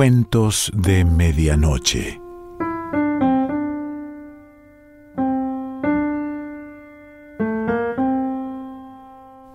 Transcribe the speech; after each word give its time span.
Cuentos 0.00 0.72
de 0.74 1.04
Medianoche. 1.04 2.18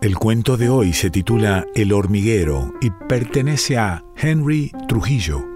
El 0.02 0.16
cuento 0.20 0.55
de 0.55 0.70
hoy 0.70 0.94
se 0.94 1.10
titula 1.10 1.66
El 1.73 1.92
hormiguero 1.92 2.76
y 2.80 2.92
pertenece 2.92 3.80
a 3.80 4.04
Henry 4.16 4.71
Trujillo. 4.88 5.55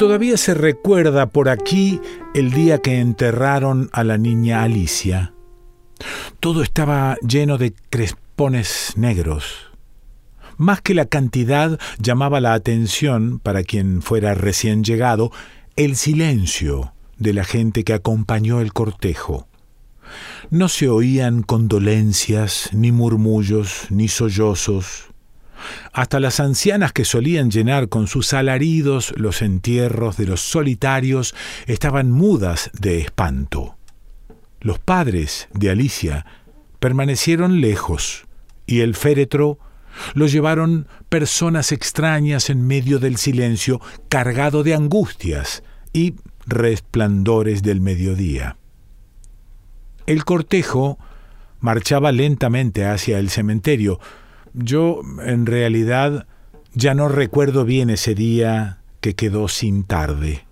Todavía 0.00 0.38
se 0.38 0.54
recuerda 0.54 1.26
por 1.26 1.50
aquí 1.50 2.00
el 2.34 2.52
día 2.52 2.78
que 2.78 3.00
enterraron 3.00 3.90
a 3.92 4.02
la 4.02 4.16
niña 4.16 4.62
Alicia. 4.62 5.34
Todo 6.40 6.62
estaba 6.62 7.16
lleno 7.16 7.58
de 7.58 7.74
crespones 7.90 8.94
negros. 8.96 9.70
Más 10.56 10.80
que 10.80 10.94
la 10.94 11.04
cantidad 11.04 11.78
llamaba 11.98 12.40
la 12.40 12.54
atención, 12.54 13.40
para 13.40 13.62
quien 13.62 14.00
fuera 14.00 14.32
recién 14.32 14.84
llegado, 14.84 15.32
el 15.76 15.96
silencio 15.96 16.94
de 17.18 17.34
la 17.34 17.44
gente 17.44 17.84
que 17.84 17.92
acompañó 17.92 18.62
el 18.62 18.72
cortejo. 18.72 19.48
No 20.48 20.70
se 20.70 20.88
oían 20.88 21.42
condolencias, 21.42 22.70
ni 22.72 22.90
murmullos, 22.90 23.84
ni 23.90 24.08
sollozos. 24.08 25.09
Hasta 25.92 26.20
las 26.20 26.40
ancianas 26.40 26.92
que 26.92 27.04
solían 27.04 27.50
llenar 27.50 27.88
con 27.88 28.06
sus 28.06 28.32
alaridos 28.32 29.12
los 29.16 29.42
entierros 29.42 30.16
de 30.16 30.26
los 30.26 30.40
solitarios 30.40 31.34
estaban 31.66 32.10
mudas 32.10 32.70
de 32.78 33.00
espanto. 33.00 33.76
Los 34.60 34.78
padres 34.78 35.48
de 35.52 35.70
Alicia 35.70 36.26
permanecieron 36.78 37.60
lejos 37.60 38.24
y 38.66 38.80
el 38.80 38.94
féretro 38.94 39.58
lo 40.14 40.26
llevaron 40.26 40.86
personas 41.08 41.72
extrañas 41.72 42.50
en 42.50 42.66
medio 42.66 42.98
del 42.98 43.16
silencio, 43.16 43.80
cargado 44.08 44.62
de 44.62 44.74
angustias 44.74 45.62
y 45.92 46.14
resplandores 46.46 47.62
del 47.62 47.80
mediodía. 47.80 48.56
El 50.06 50.24
cortejo 50.24 50.98
marchaba 51.60 52.12
lentamente 52.12 52.86
hacia 52.86 53.18
el 53.18 53.30
cementerio, 53.30 54.00
yo, 54.54 55.00
en 55.24 55.46
realidad, 55.46 56.26
ya 56.74 56.94
no 56.94 57.08
recuerdo 57.08 57.64
bien 57.64 57.90
ese 57.90 58.14
día 58.14 58.78
que 59.00 59.14
quedó 59.14 59.48
sin 59.48 59.84
tarde. 59.84 60.46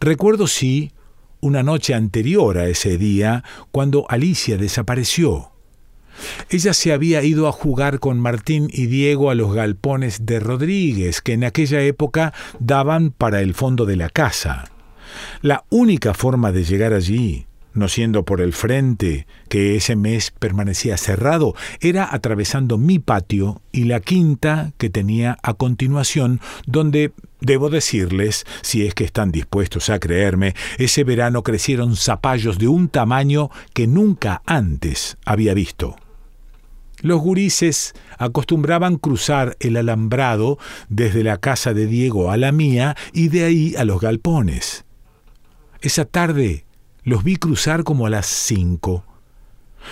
Recuerdo 0.00 0.46
sí 0.46 0.92
una 1.40 1.62
noche 1.62 1.94
anterior 1.94 2.58
a 2.58 2.66
ese 2.68 2.98
día, 2.98 3.44
cuando 3.72 4.04
Alicia 4.08 4.58
desapareció. 4.58 5.52
Ella 6.50 6.74
se 6.74 6.92
había 6.92 7.22
ido 7.22 7.48
a 7.48 7.52
jugar 7.52 7.98
con 7.98 8.20
Martín 8.20 8.68
y 8.70 8.86
Diego 8.86 9.30
a 9.30 9.34
los 9.34 9.54
galpones 9.54 10.26
de 10.26 10.38
Rodríguez, 10.38 11.22
que 11.22 11.32
en 11.32 11.44
aquella 11.44 11.80
época 11.80 12.34
daban 12.58 13.10
para 13.10 13.40
el 13.40 13.54
fondo 13.54 13.86
de 13.86 13.96
la 13.96 14.10
casa. 14.10 14.70
La 15.40 15.64
única 15.70 16.12
forma 16.12 16.52
de 16.52 16.64
llegar 16.64 16.92
allí 16.92 17.46
no 17.72 17.88
siendo 17.88 18.24
por 18.24 18.40
el 18.40 18.52
frente, 18.52 19.26
que 19.48 19.76
ese 19.76 19.96
mes 19.96 20.30
permanecía 20.30 20.96
cerrado, 20.96 21.54
era 21.80 22.14
atravesando 22.14 22.78
mi 22.78 22.98
patio 22.98 23.62
y 23.72 23.84
la 23.84 24.00
quinta 24.00 24.72
que 24.78 24.90
tenía 24.90 25.38
a 25.42 25.54
continuación, 25.54 26.40
donde, 26.66 27.12
debo 27.40 27.70
decirles, 27.70 28.44
si 28.62 28.86
es 28.86 28.94
que 28.94 29.04
están 29.04 29.32
dispuestos 29.32 29.90
a 29.90 29.98
creerme, 29.98 30.54
ese 30.78 31.04
verano 31.04 31.42
crecieron 31.42 31.96
zapallos 31.96 32.58
de 32.58 32.68
un 32.68 32.88
tamaño 32.88 33.50
que 33.72 33.86
nunca 33.86 34.42
antes 34.46 35.16
había 35.24 35.54
visto. 35.54 35.96
Los 37.02 37.20
gurises 37.20 37.94
acostumbraban 38.18 38.96
cruzar 38.96 39.56
el 39.60 39.78
alambrado 39.78 40.58
desde 40.90 41.24
la 41.24 41.38
casa 41.38 41.72
de 41.72 41.86
Diego 41.86 42.30
a 42.30 42.36
la 42.36 42.52
mía 42.52 42.94
y 43.14 43.28
de 43.28 43.44
ahí 43.44 43.74
a 43.76 43.84
los 43.84 44.00
galpones. 44.00 44.84
Esa 45.80 46.04
tarde 46.04 46.66
los 47.10 47.24
vi 47.24 47.34
cruzar 47.34 47.82
como 47.82 48.06
a 48.06 48.10
las 48.10 48.26
cinco. 48.26 49.04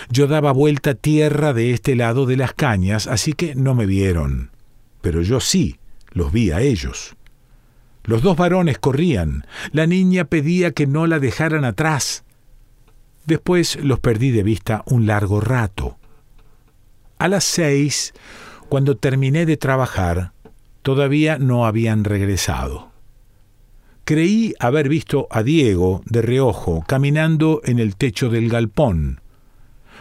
Yo 0.09 0.27
daba 0.27 0.53
vuelta 0.53 0.93
tierra 0.93 1.51
de 1.51 1.73
este 1.73 1.97
lado 1.97 2.25
de 2.25 2.37
las 2.37 2.53
cañas, 2.53 3.07
así 3.07 3.33
que 3.33 3.55
no 3.55 3.75
me 3.75 3.85
vieron. 3.85 4.51
Pero 5.01 5.21
yo 5.21 5.41
sí, 5.41 5.79
los 6.11 6.31
vi 6.31 6.51
a 6.51 6.61
ellos. 6.61 7.17
Los 8.05 8.21
dos 8.21 8.37
varones 8.37 8.79
corrían. 8.79 9.45
La 9.73 9.85
niña 9.85 10.23
pedía 10.23 10.71
que 10.71 10.87
no 10.87 11.07
la 11.07 11.19
dejaran 11.19 11.65
atrás. 11.65 12.23
Después 13.25 13.75
los 13.83 13.99
perdí 13.99 14.31
de 14.31 14.43
vista 14.43 14.83
un 14.85 15.05
largo 15.05 15.41
rato. 15.41 15.97
A 17.17 17.27
las 17.27 17.43
seis, 17.43 18.13
cuando 18.69 18.95
terminé 18.95 19.45
de 19.45 19.57
trabajar, 19.57 20.31
todavía 20.83 21.37
no 21.37 21.65
habían 21.65 22.05
regresado. 22.05 22.88
Creí 24.09 24.55
haber 24.57 24.89
visto 24.89 25.27
a 25.29 25.43
Diego 25.43 26.01
de 26.07 26.23
reojo 26.23 26.83
caminando 26.87 27.61
en 27.63 27.77
el 27.77 27.95
techo 27.95 28.31
del 28.31 28.49
galpón. 28.49 29.21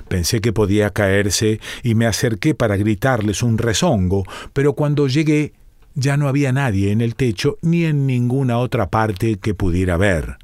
Pensé 0.09 0.41
que 0.41 0.55
podía 0.55 0.89
caerse 0.95 1.61
y 1.83 1.95
me 1.95 2.07
acerqué 2.07 2.55
para 2.55 2.79
gritarles 2.79 3.43
un 3.43 3.59
rezongo, 3.59 4.25
pero 4.55 4.73
cuando 4.73 5.09
llegué 5.09 5.53
ya 5.95 6.17
no 6.17 6.27
había 6.27 6.53
nadie 6.53 6.91
en 6.91 7.03
el 7.03 7.17
techo 7.17 7.59
ni 7.61 7.85
en 7.85 8.07
ninguna 8.07 8.57
otra 8.57 8.89
parte 8.89 9.37
que 9.37 9.53
pudiera 9.53 9.99
ver. 9.99 10.39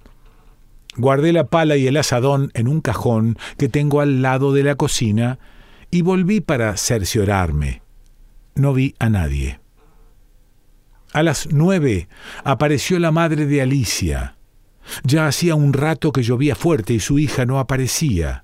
Guardé 0.99 1.33
la 1.33 1.47
pala 1.47 1.79
y 1.79 1.87
el 1.87 1.97
asadón 1.97 2.51
en 2.53 2.69
un 2.69 2.83
cajón 2.83 3.39
que 3.57 3.71
tengo 3.71 4.03
al 4.03 4.21
lado 4.21 4.53
de 4.53 4.63
la 4.63 4.75
cocina 4.75 5.39
y 5.91 6.03
volví 6.03 6.43
para 6.43 6.77
cerciorarme. 6.77 7.81
No 8.57 8.75
vi 8.75 8.95
a 8.99 9.09
nadie. 9.09 9.64
A 11.15 11.23
las 11.23 11.47
nueve 11.53 12.09
apareció 12.43 12.99
la 12.99 13.13
madre 13.13 13.47
de 13.47 13.63
Alicia. 13.63 14.35
Ya 15.05 15.29
hacía 15.29 15.55
un 15.55 15.73
rato 15.73 16.11
que 16.11 16.25
llovía 16.25 16.57
fuerte 16.57 16.93
y 16.93 16.99
su 16.99 17.21
hija 17.21 17.47
no 17.47 17.61
aparecía. 17.61 18.43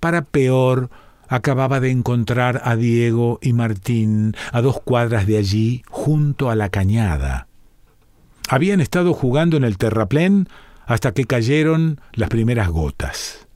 Para 0.00 0.22
peor, 0.22 0.90
acababa 1.28 1.78
de 1.78 1.92
encontrar 1.92 2.60
a 2.64 2.74
Diego 2.74 3.38
y 3.40 3.52
Martín 3.52 4.34
a 4.50 4.60
dos 4.60 4.80
cuadras 4.80 5.28
de 5.28 5.38
allí, 5.38 5.84
junto 5.88 6.50
a 6.50 6.56
la 6.56 6.68
cañada. 6.68 7.46
Habían 8.48 8.80
estado 8.80 9.14
jugando 9.14 9.56
en 9.56 9.62
el 9.62 9.78
terraplén 9.78 10.48
hasta 10.86 11.12
que 11.12 11.26
cayeron 11.26 12.00
las 12.12 12.28
primeras 12.28 12.70
gotas. 12.70 13.46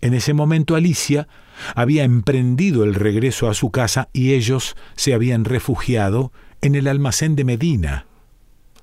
En 0.00 0.14
ese 0.14 0.32
momento 0.32 0.76
Alicia 0.76 1.28
había 1.74 2.04
emprendido 2.04 2.84
el 2.84 2.94
regreso 2.94 3.50
a 3.50 3.54
su 3.54 3.70
casa 3.70 4.08
y 4.14 4.32
ellos 4.32 4.76
se 4.94 5.12
habían 5.12 5.44
refugiado 5.44 6.32
en 6.60 6.74
el 6.74 6.88
almacén 6.88 7.36
de 7.36 7.44
Medina. 7.44 8.06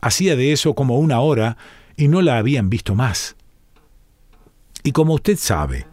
Hacía 0.02 0.36
de 0.36 0.52
eso 0.52 0.74
como 0.74 1.00
una 1.00 1.20
hora 1.20 1.58
y 1.96 2.08
no 2.08 2.22
la 2.22 2.38
habían 2.38 2.70
visto 2.70 2.96
más. 2.96 3.36
Y 4.84 4.92
como 4.92 5.14
usted 5.14 5.38
sabe, 5.38 5.88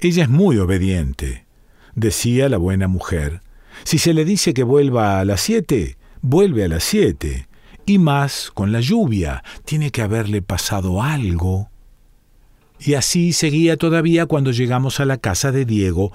ella 0.00 0.24
es 0.24 0.28
muy 0.28 0.58
obediente, 0.58 1.46
decía 1.94 2.48
la 2.48 2.56
buena 2.56 2.88
mujer. 2.88 3.40
Si 3.84 3.98
se 3.98 4.14
le 4.14 4.24
dice 4.24 4.54
que 4.54 4.64
vuelva 4.64 5.20
a 5.20 5.24
las 5.24 5.40
siete, 5.40 5.96
vuelve 6.20 6.64
a 6.64 6.68
las 6.68 6.84
siete. 6.84 7.48
Y 7.86 7.98
más 7.98 8.50
con 8.52 8.70
la 8.72 8.80
lluvia, 8.80 9.42
tiene 9.64 9.90
que 9.90 10.02
haberle 10.02 10.42
pasado 10.42 11.02
algo. 11.02 11.68
Y 12.78 12.94
así 12.94 13.32
seguía 13.32 13.76
todavía 13.76 14.26
cuando 14.26 14.50
llegamos 14.50 15.00
a 15.00 15.04
la 15.04 15.18
casa 15.18 15.52
de 15.52 15.64
Diego, 15.64 16.12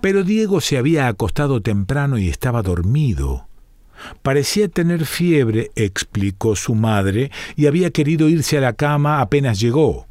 pero 0.00 0.24
Diego 0.24 0.60
se 0.60 0.76
había 0.78 1.08
acostado 1.08 1.62
temprano 1.62 2.18
y 2.18 2.28
estaba 2.28 2.62
dormido. 2.62 3.46
Parecía 4.22 4.68
tener 4.68 5.06
fiebre, 5.06 5.70
explicó 5.76 6.56
su 6.56 6.74
madre, 6.74 7.30
y 7.56 7.66
había 7.66 7.90
querido 7.90 8.28
irse 8.28 8.58
a 8.58 8.60
la 8.60 8.72
cama 8.74 9.20
apenas 9.20 9.60
llegó. 9.60 10.06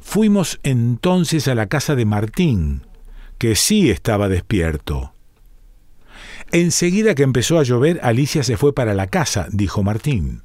Fuimos 0.00 0.60
entonces 0.62 1.48
a 1.48 1.54
la 1.54 1.66
casa 1.66 1.94
de 1.94 2.04
Martín, 2.04 2.82
que 3.38 3.56
sí 3.56 3.90
estaba 3.90 4.28
despierto. 4.28 5.12
Enseguida 6.52 7.14
que 7.14 7.22
empezó 7.22 7.58
a 7.58 7.62
llover, 7.62 7.98
Alicia 8.02 8.42
se 8.42 8.56
fue 8.56 8.74
para 8.74 8.94
la 8.94 9.06
casa, 9.06 9.46
dijo 9.50 9.82
Martín. 9.82 10.42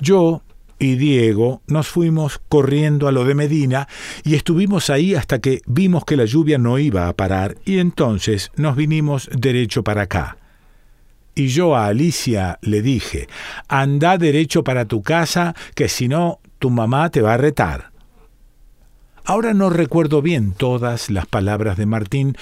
Yo 0.00 0.42
y 0.78 0.96
Diego 0.96 1.62
nos 1.66 1.88
fuimos 1.88 2.40
corriendo 2.48 3.08
a 3.08 3.12
lo 3.12 3.24
de 3.24 3.34
Medina 3.34 3.88
y 4.24 4.34
estuvimos 4.34 4.90
ahí 4.90 5.14
hasta 5.14 5.40
que 5.40 5.60
vimos 5.66 6.04
que 6.04 6.16
la 6.16 6.24
lluvia 6.24 6.58
no 6.58 6.78
iba 6.78 7.08
a 7.08 7.12
parar 7.14 7.56
y 7.64 7.78
entonces 7.78 8.50
nos 8.56 8.76
vinimos 8.76 9.30
derecho 9.32 9.84
para 9.84 10.02
acá. 10.02 10.38
Y 11.34 11.48
yo 11.48 11.74
a 11.74 11.86
Alicia 11.86 12.58
le 12.60 12.82
dije, 12.82 13.26
anda 13.68 14.18
derecho 14.18 14.64
para 14.64 14.84
tu 14.84 15.02
casa, 15.02 15.54
que 15.74 15.88
si 15.88 16.08
no, 16.08 16.40
tu 16.58 16.70
mamá 16.70 17.10
te 17.10 17.22
va 17.22 17.34
a 17.34 17.38
retar. 17.38 17.90
Ahora 19.24 19.54
no 19.54 19.70
recuerdo 19.70 20.20
bien 20.20 20.52
todas 20.52 21.08
las 21.10 21.26
palabras 21.26 21.76
de 21.76 21.86
Martín, 21.86 22.36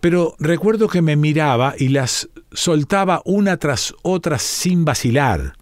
pero 0.00 0.34
recuerdo 0.38 0.88
que 0.88 1.02
me 1.02 1.16
miraba 1.16 1.74
y 1.78 1.88
las 1.88 2.28
soltaba 2.52 3.22
una 3.24 3.56
tras 3.56 3.94
otra 4.02 4.38
sin 4.38 4.84
vacilar. 4.84 5.54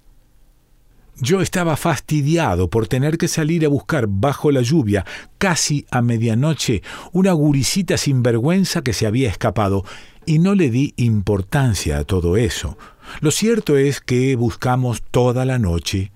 Yo 1.21 1.41
estaba 1.41 1.77
fastidiado 1.77 2.69
por 2.69 2.89
tener 2.89 3.19
que 3.19 3.29
salir 3.29 3.65
a 3.65 3.69
buscar 3.69 4.07
bajo 4.09 4.51
la 4.51 4.63
lluvia, 4.63 5.07
casi 5.39 5.87
a 5.91 6.03
medianoche, 6.03 6.83
una 7.13 7.33
guricita 7.33 7.97
sin 7.97 8.23
vergüenza 8.25 8.83
que 8.83 8.93
se 8.93 9.07
había 9.07 9.29
escapado, 9.29 9.85
y 10.27 10.39
no 10.39 10.55
le 10.55 10.71
di 10.71 10.95
importancia 10.97 11.99
a 11.99 12.05
todo 12.05 12.37
eso. 12.37 12.77
Lo 13.21 13.31
cierto 13.31 13.77
es 13.77 14.01
que 14.01 14.37
buscamos 14.37 15.03
toda 15.03 15.45
la 15.45 15.59
noche. 15.59 16.13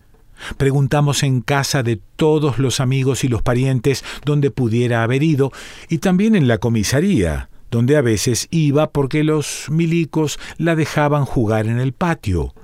Preguntamos 0.57 1.23
en 1.23 1.41
casa 1.41 1.83
de 1.83 2.01
todos 2.17 2.59
los 2.59 2.81
amigos 2.81 3.25
y 3.25 3.29
los 3.29 3.43
parientes 3.43 4.05
donde 4.25 4.51
pudiera 4.51 5.03
haber 5.03 5.23
ido, 5.23 5.53
y 5.89 5.99
también 5.99 6.37
en 6.37 6.49
la 6.49 6.59
comisaría, 6.59 7.51
donde 7.71 7.97
a 7.97 8.03
veces 8.03 8.49
iba 8.51 8.91
porque 8.91 9.25
los 9.25 9.67
milicos 9.69 10.39
la 10.57 10.77
dejaban 10.77 11.25
jugar 11.25 11.67
en 11.67 11.81
el 11.81 11.93
patio. 11.93 12.55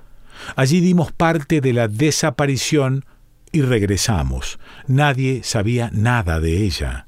Allí 0.57 0.81
dimos 0.81 1.13
parte 1.13 1.61
de 1.61 1.73
la 1.73 1.89
desaparición 1.89 3.05
y 3.53 3.63
regresamos. 3.63 4.59
Nadie 4.87 5.43
sabía 5.43 5.91
nada 5.93 6.41
de 6.41 6.65
ella. 6.65 7.07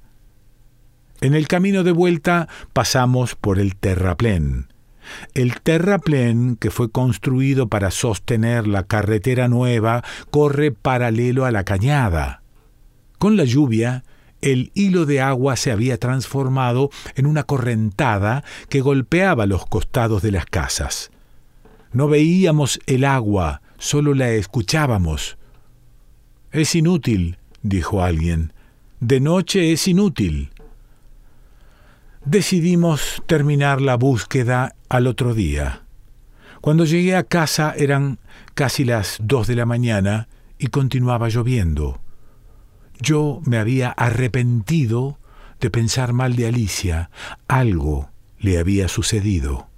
En 1.21 1.35
el 1.35 1.49
camino 1.49 1.83
de 1.83 1.93
vuelta 1.93 2.49
pasamos 2.73 3.35
por 3.35 3.59
el 3.59 3.77
terraplén. 3.77 4.69
El 5.35 5.61
terraplén, 5.61 6.57
que 6.57 6.71
fue 6.71 6.91
construido 6.91 7.69
para 7.69 7.91
sostener 7.91 8.67
la 8.67 8.83
carretera 8.83 9.49
nueva, 9.49 10.03
corre 10.31 10.73
paralelo 10.73 11.45
a 11.45 11.51
la 11.51 11.65
cañada. 11.65 12.43
Con 13.19 13.37
la 13.37 13.45
lluvia, 13.45 14.05
el 14.43 14.71
hilo 14.75 15.07
de 15.07 15.21
agua 15.21 15.57
se 15.57 15.71
había 15.73 15.99
transformado 15.99 16.91
en 17.15 17.27
una 17.27 17.45
correntada 17.45 18.45
que 18.69 18.81
golpeaba 18.81 19.47
los 19.47 19.67
costados 19.67 20.23
de 20.23 20.33
las 20.33 20.47
casas. 20.47 21.11
No 21.93 22.09
veíamos 22.09 22.79
el 22.87 23.05
agua, 23.05 23.63
solo 23.79 24.13
la 24.13 24.31
escuchábamos. 24.31 25.39
Es 26.53 26.75
inútil, 26.75 27.39
dijo 27.63 28.03
alguien. 28.03 28.53
De 29.01 29.21
noche 29.21 29.73
es 29.73 29.89
inútil. 29.89 30.51
Decidimos 32.27 33.23
terminar 33.27 33.81
la 33.81 33.95
búsqueda 33.95 34.75
al 34.89 35.07
otro 35.07 35.33
día. 35.33 35.83
Cuando 36.61 36.85
llegué 36.85 37.15
a 37.15 37.23
casa 37.23 37.73
eran 37.77 38.19
casi 38.55 38.85
las 38.85 39.19
dos 39.23 39.47
de 39.47 39.55
la 39.55 39.65
mañana 39.65 40.27
y 40.59 40.67
continuaba 40.67 41.29
lloviendo. 41.29 42.01
Yo 42.99 43.41
me 43.45 43.59
había 43.59 43.91
arrepentido 43.91 45.21
de 45.61 45.71
pensar 45.71 46.15
mal 46.15 46.35
de 46.35 46.49
Alicia. 46.49 47.11
Algo 47.47 48.11
le 48.41 48.59
había 48.59 48.89
sucedido. 48.89 49.69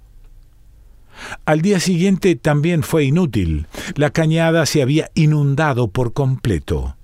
Al 1.45 1.61
día 1.61 1.79
siguiente 1.79 2.35
también 2.35 2.81
fue 2.81 3.03
inútil. 3.03 3.67
La 3.93 4.09
cañada 4.09 4.65
se 4.65 4.81
había 4.81 5.11
inundado 5.13 5.89
por 5.89 6.13
completo. 6.13 6.95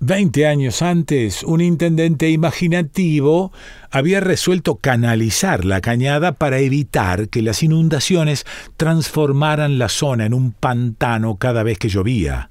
Veinte 0.00 0.46
años 0.46 0.80
antes, 0.80 1.42
un 1.42 1.60
intendente 1.60 2.30
imaginativo 2.30 3.52
había 3.90 4.20
resuelto 4.20 4.76
canalizar 4.76 5.64
la 5.64 5.80
cañada 5.80 6.32
para 6.32 6.60
evitar 6.60 7.28
que 7.28 7.42
las 7.42 7.64
inundaciones 7.64 8.46
transformaran 8.76 9.78
la 9.78 9.88
zona 9.88 10.24
en 10.24 10.34
un 10.34 10.52
pantano 10.52 11.34
cada 11.34 11.64
vez 11.64 11.78
que 11.78 11.88
llovía. 11.88 12.50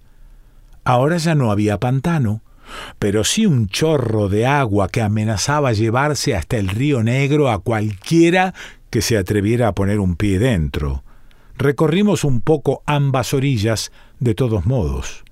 Ahora 0.84 1.16
ya 1.16 1.36
no 1.36 1.50
había 1.50 1.80
pantano, 1.80 2.42
pero 3.00 3.24
sí 3.24 3.46
un 3.46 3.70
chorro 3.70 4.28
de 4.28 4.46
agua 4.46 4.90
que 4.90 5.02
amenazaba 5.02 5.72
llevarse 5.72 6.36
hasta 6.36 6.58
el 6.58 6.68
río 6.68 7.02
Negro 7.02 7.50
a 7.50 7.60
cualquiera 7.60 8.54
que 8.90 9.02
se 9.02 9.18
atreviera 9.18 9.70
a 9.70 9.74
poner 9.74 10.02
un 10.02 10.18
pie 10.18 10.38
dentro. 10.38 11.04
Recorrimos 11.58 12.26
un 12.26 12.42
poco 12.42 12.84
ambas 12.86 13.34
orillas 13.34 13.94
de 14.20 14.36
todos 14.36 14.66
modos. 14.66 15.24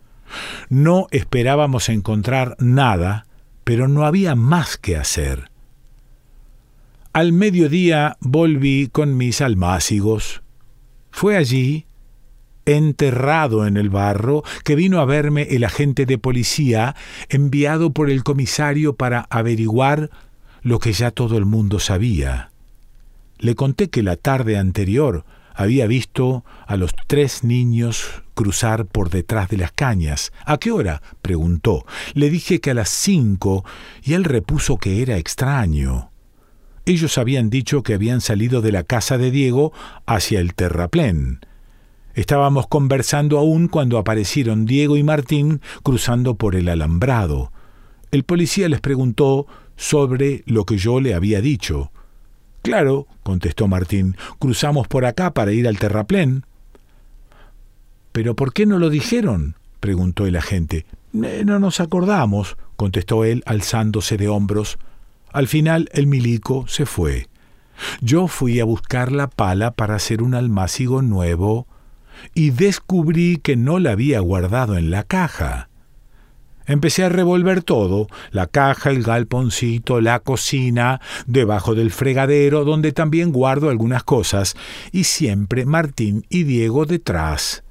No 0.69 1.07
esperábamos 1.12 1.89
encontrar 1.89 2.56
nada, 2.60 3.25
pero 3.63 3.88
no 3.88 4.06
había 4.06 4.36
más 4.36 4.77
que 4.77 4.98
hacer. 4.98 5.50
Al 7.13 7.31
mediodía 7.31 8.18
volví 8.19 8.89
con 8.92 9.16
mis 9.16 9.42
almácigos. 9.42 10.42
Fue 11.12 11.38
allí, 11.38 11.86
enterrado 12.66 13.66
en 13.68 13.77
el 13.77 13.89
barro, 13.89 14.44
que 14.63 14.75
vino 14.75 15.00
a 15.00 15.06
verme 15.06 15.44
el 15.51 15.63
agente 15.63 16.06
de 16.06 16.18
policía 16.18 16.95
enviado 17.30 17.92
por 17.92 18.10
el 18.10 18.24
comisario 18.24 18.95
para 18.95 19.22
averiguar 19.30 20.10
lo 20.62 20.80
que 20.80 20.94
ya 20.94 21.12
todo 21.12 21.38
el 21.38 21.45
mundo 21.45 21.80
sabía. 21.80 22.51
Le 23.38 23.56
conté 23.56 23.89
que 23.89 24.04
la 24.04 24.16
tarde 24.16 24.57
anterior 24.57 25.25
había 25.56 25.88
visto 25.88 26.44
a 26.68 26.78
los 26.78 26.94
tres 27.07 27.44
niños 27.44 28.24
cruzar 28.34 28.86
por 28.86 29.10
detrás 29.10 29.50
de 29.50 29.57
las 29.57 29.72
cañas. 29.72 30.31
¿A 30.46 30.57
qué 30.57 30.72
hora? 30.72 31.02
preguntó. 31.22 31.86
Le 32.13 32.30
dije 32.30 32.60
que 32.60 32.72
a 32.72 32.74
las 32.74 32.90
cinco, 32.90 33.66
y 34.04 34.13
él 34.13 34.25
repuso 34.25 34.78
que 34.78 35.02
era 35.02 35.18
extraño. 35.18 36.12
Ellos 36.86 37.18
habían 37.18 37.50
dicho 37.50 37.81
que 37.81 37.96
habían 37.96 38.22
salido 38.22 38.62
de 38.62 38.72
la 38.72 38.84
casa 38.84 39.18
de 39.18 39.31
Diego 39.31 39.74
hacia 40.06 40.40
el 40.40 40.54
terraplén. 40.54 41.40
Estábamos 42.13 42.68
conversando 42.68 43.40
aún 43.40 43.68
cuando 43.68 43.98
aparecieron 43.98 44.66
Diego 44.66 44.96
y 44.96 45.04
Martín 45.04 45.62
cruzando 45.84 46.36
por 46.36 46.56
el 46.56 46.69
alambrado. 46.69 47.51
El 48.12 48.24
policía 48.24 48.69
les 48.69 48.81
preguntó 48.81 49.48
sobre 49.75 50.44
lo 50.46 50.66
que 50.66 50.78
yo 50.78 51.01
le 51.01 51.13
había 51.13 51.42
dicho. 51.42 51.92
Claro, 52.66 53.08
contestó 53.24 53.68
Martín, 53.68 54.18
cruzamos 54.40 54.88
por 54.88 55.06
acá 55.06 55.34
para 55.34 55.52
ir 55.52 55.68
al 55.68 55.78
terraplén. 55.78 56.46
¿Pero 58.12 58.36
por 58.36 58.54
qué 58.54 58.66
no 58.66 58.80
lo 58.80 58.90
dijeron? 58.90 59.56
preguntó 59.80 60.26
el 60.26 60.36
agente. 60.36 60.86
No 61.12 61.60
nos 61.60 61.80
acordamos, 61.80 62.58
contestó 62.76 63.24
él, 63.24 63.44
alzándose 63.46 64.18
de 64.18 64.28
hombros. 64.28 64.80
Al 65.32 65.48
final 65.48 65.90
el 65.94 66.08
milico 66.08 66.66
se 66.68 66.86
fue. 66.86 67.28
Yo 68.02 68.28
fui 68.28 68.60
a 68.60 68.66
buscar 68.66 69.12
la 69.12 69.28
pala 69.28 69.72
para 69.72 69.96
hacer 69.96 70.24
un 70.24 70.34
almácigo 70.34 71.02
nuevo 71.02 71.68
y 72.34 72.50
descubrí 72.50 73.38
que 73.38 73.56
no 73.56 73.80
la 73.80 73.92
había 73.92 74.20
guardado 74.22 74.78
en 74.78 74.92
la 74.92 75.04
caja. 75.04 75.70
Empecé 76.66 77.04
a 77.04 77.10
revolver 77.10 77.64
todo, 77.64 78.08
la 78.32 78.48
caja, 78.48 78.90
el 78.90 79.04
galponcito, 79.04 80.02
la 80.02 80.20
cocina, 80.20 81.00
debajo 81.28 81.75
del 81.75 81.92
fregadero, 81.92 82.66
donde 82.66 82.92
también 82.92 83.32
guardo 83.32 83.70
algunas 83.70 84.04
cosas, 84.04 84.56
y 84.92 85.04
siempre 85.04 85.66
Martín 85.66 86.25
y 86.30 86.44
Diego 86.44 86.86
detrás. 86.86 87.63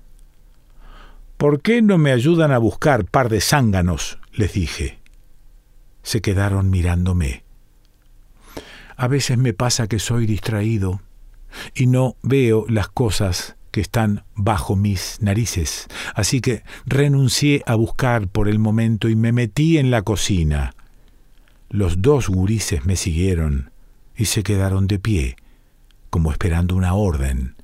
¿Por 1.37 1.61
qué 1.61 1.83
no 1.83 1.99
me 1.99 2.13
ayudan 2.13 2.53
a 2.53 2.59
buscar 2.59 3.05
par 3.05 3.29
de 3.29 3.41
zánganos? 3.41 4.19
les 4.33 4.53
dije. 4.53 4.99
Se 6.03 6.21
quedaron 6.21 6.71
mirándome. 6.71 7.45
A 8.97 9.09
veces 9.09 9.39
me 9.39 9.53
pasa 9.53 9.89
que 9.89 9.99
soy 9.99 10.27
distraído 10.27 11.01
y 11.75 11.87
no 11.87 12.17
veo 12.23 12.67
las 12.69 12.89
cosas 12.89 13.57
que 13.75 13.81
están 13.81 14.23
bajo 14.37 14.77
mis 14.77 15.19
narices. 15.21 15.89
Así 16.15 16.41
que 16.41 16.63
renuncié 16.87 17.65
a 17.67 17.75
buscar 17.75 18.29
por 18.29 18.47
el 18.47 18.61
momento 18.61 19.09
y 19.09 19.17
me 19.17 19.33
metí 19.33 19.79
en 19.79 19.91
la 19.91 20.03
cocina. 20.03 20.77
Los 21.71 22.01
dos 22.01 22.29
gurises 22.29 22.87
me 22.87 22.95
siguieron 22.95 23.73
y 24.17 24.27
se 24.27 24.45
quedaron 24.45 24.87
de 24.87 25.01
pie, 25.01 25.35
como 26.09 26.31
esperando 26.31 26.77
una 26.77 26.95
orden. 26.95 27.57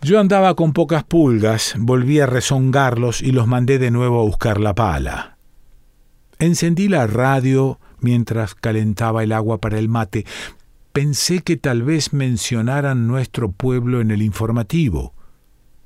Yo 0.00 0.18
andaba 0.18 0.54
con 0.54 0.72
pocas 0.72 1.04
pulgas, 1.04 1.74
volví 1.76 2.18
a 2.18 2.24
rezongarlos 2.24 3.20
y 3.20 3.32
los 3.32 3.46
mandé 3.46 3.78
de 3.78 3.90
nuevo 3.90 4.22
a 4.22 4.24
buscar 4.24 4.58
la 4.58 4.74
pala. 4.74 5.36
Encendí 6.38 6.88
la 6.88 7.06
radio 7.06 7.78
mientras 8.00 8.54
calentaba 8.54 9.24
el 9.24 9.32
agua 9.32 9.58
para 9.58 9.78
el 9.78 9.90
mate, 9.90 10.24
pensé 10.92 11.40
que 11.40 11.56
tal 11.56 11.82
vez 11.82 12.12
mencionaran 12.12 13.06
nuestro 13.06 13.50
pueblo 13.50 14.00
en 14.00 14.10
el 14.10 14.22
informativo. 14.22 15.14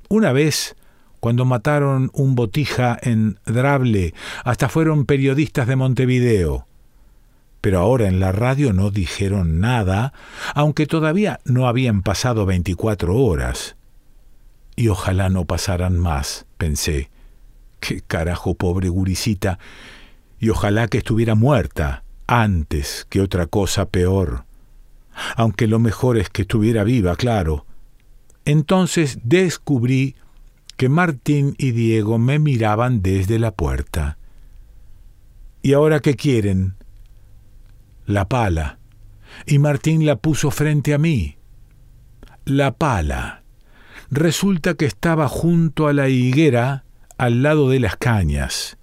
Una 0.09 0.31
vez, 0.31 0.75
cuando 1.19 1.45
mataron 1.45 2.11
un 2.13 2.35
botija 2.35 2.97
en 3.01 3.39
Drable, 3.45 4.13
hasta 4.43 4.69
fueron 4.69 5.05
periodistas 5.05 5.67
de 5.67 5.75
Montevideo. 5.75 6.67
Pero 7.61 7.79
ahora 7.79 8.07
en 8.07 8.19
la 8.19 8.31
radio 8.31 8.71
no 8.73 8.91
dijeron 8.91 9.59
nada, 9.59 10.13
aunque 10.53 10.85
todavía 10.85 11.39
no 11.43 11.67
habían 11.67 12.03
pasado 12.03 12.45
veinticuatro 12.45 13.15
horas. 13.15 13.75
Y 14.75 14.89
ojalá 14.89 15.29
no 15.29 15.45
pasaran 15.45 15.97
más, 15.97 16.45
pensé. 16.57 17.09
Qué 17.79 18.01
carajo, 18.01 18.55
pobre 18.55 18.89
guricita. 18.89 19.57
Y 20.39 20.49
ojalá 20.49 20.87
que 20.87 20.99
estuviera 20.99 21.33
muerta 21.33 22.03
antes 22.27 23.07
que 23.09 23.21
otra 23.21 23.47
cosa 23.47 23.89
peor 23.89 24.46
aunque 25.35 25.67
lo 25.67 25.79
mejor 25.79 26.17
es 26.17 26.29
que 26.29 26.43
estuviera 26.43 26.83
viva, 26.83 27.15
claro. 27.15 27.65
Entonces 28.45 29.19
descubrí 29.23 30.15
que 30.77 30.89
Martín 30.89 31.55
y 31.57 31.71
Diego 31.71 32.17
me 32.17 32.39
miraban 32.39 33.01
desde 33.01 33.39
la 33.39 33.51
puerta. 33.51 34.17
¿Y 35.61 35.73
ahora 35.73 35.99
qué 35.99 36.15
quieren? 36.15 36.75
La 38.05 38.29
pala. 38.29 38.79
y 39.45 39.59
Martín 39.59 40.05
la 40.05 40.15
puso 40.15 40.49
frente 40.49 40.93
a 40.93 40.97
mí. 40.97 41.37
La 42.45 42.71
pala. 42.71 43.43
Resulta 44.09 44.75
que 44.75 44.85
estaba 44.85 45.27
junto 45.27 45.87
a 45.87 45.93
la 45.93 46.07
higuera, 46.07 46.85
al 47.17 47.43
lado 47.43 47.69
de 47.69 47.79
las 47.79 47.97
cañas. 47.97 48.76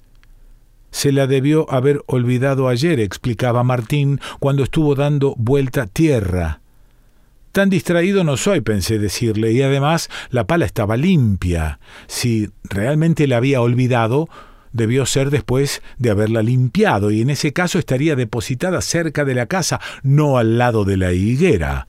Se 0.95 1.11
la 1.11 1.27
debió 1.27 1.69
haber 1.73 2.05
olvidado 2.07 2.69
ayer, 2.69 3.01
explicaba 3.01 3.65
Martín, 3.65 4.21
cuando 4.39 4.63
estuvo 4.63 4.95
dando 4.95 5.35
vuelta 5.37 5.89
tierra. 5.89 6.61
Tan 7.51 7.69
distraído 7.69 8.23
no 8.23 8.37
soy, 8.37 8.61
pensé 8.61 9.01
decirle, 9.01 9.51
y 9.51 9.61
además 9.61 10.09
la 10.31 10.47
pala 10.47 10.67
estaba 10.67 10.97
limpia. 10.97 11.81
Si 12.07 12.49
realmente 12.63 13.27
la 13.27 13.39
había 13.39 13.61
olvidado, 13.61 14.29
debió 14.73 15.05
ser 15.05 15.31
después 15.31 15.83
de 15.99 16.11
haberla 16.11 16.43
limpiado, 16.43 17.11
y 17.11 17.23
en 17.23 17.31
ese 17.31 17.53
caso 17.53 17.81
estaría 17.81 18.15
depositada 18.15 18.81
cerca 18.81 19.25
de 19.25 19.35
la 19.35 19.47
casa, 19.47 19.81
no 20.05 20.39
al 20.39 20.59
lado 20.59 20.85
de 20.85 20.97
la 20.97 21.13
higuera. 21.13 21.89